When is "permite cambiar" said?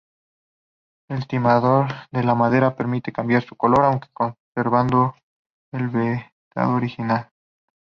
2.75-3.43